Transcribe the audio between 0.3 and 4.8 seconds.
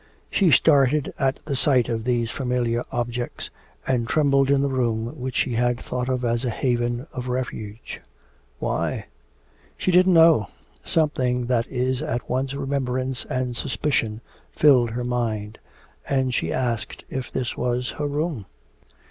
She started at the sight of these familiar objects, and trembled in the